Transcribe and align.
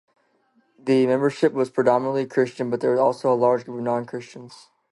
The 0.79 1.05
membership 1.05 1.53
was 1.53 1.69
predominantly 1.69 2.25
Christian, 2.25 2.71
but 2.71 2.81
there 2.81 2.89
was 2.89 2.99
also 2.99 3.31
a 3.31 3.35
large 3.37 3.65
group 3.65 3.77
of 3.77 3.83
non-Christians. 3.83 4.69